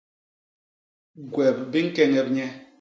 Gwep 1.33 1.57
bi 1.71 1.79
ñkeñep 1.87 2.27
nye. 2.35 2.45